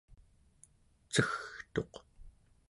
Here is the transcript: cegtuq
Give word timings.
cegtuq 1.13 1.93